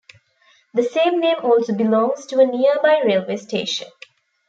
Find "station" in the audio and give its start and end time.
3.37-3.87